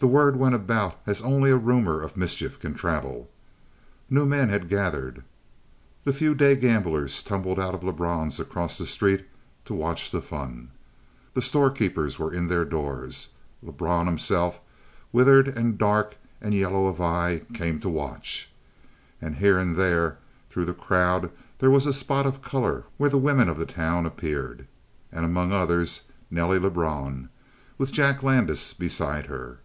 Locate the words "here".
19.38-19.58